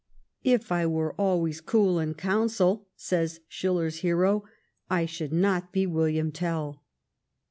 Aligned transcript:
"If 0.55 0.71
I 0.71 0.87
were 0.87 1.13
always 1.13 1.61
cool 1.61 1.99
in 1.99 2.15
council," 2.15 2.87
says 2.95 3.39
Schiller's 3.47 3.97
hero," 3.97 4.43
I 4.89 5.05
should 5.05 5.31
not 5.31 5.71
be 5.71 5.85
William 5.85 6.31
Tell." 6.31 6.81